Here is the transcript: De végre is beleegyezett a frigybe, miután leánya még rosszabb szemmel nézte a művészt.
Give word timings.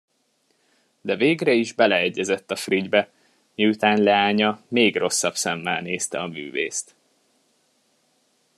De 1.01 1.15
végre 1.15 1.51
is 1.51 1.73
beleegyezett 1.73 2.51
a 2.51 2.55
frigybe, 2.55 3.11
miután 3.55 4.01
leánya 4.03 4.61
még 4.67 4.95
rosszabb 4.95 5.35
szemmel 5.35 5.81
nézte 5.81 6.19
a 6.19 6.27
művészt. 6.27 6.95